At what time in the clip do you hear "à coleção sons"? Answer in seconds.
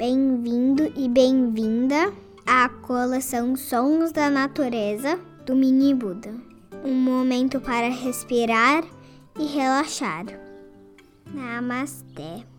2.46-4.12